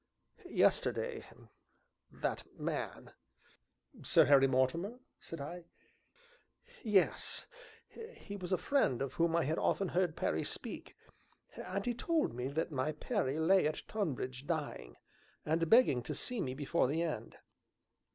[0.49, 1.25] Yesterday
[2.09, 3.13] that man"
[4.03, 5.65] "Sir Harry Mortimer?" said I.
[6.81, 7.45] "Yes
[8.15, 10.95] (he was a friend of whom I had often heard Perry speak);
[11.55, 14.97] and he told me that my Perry lay at Tonbridge, dying,
[15.45, 17.37] and begging to see me before the end.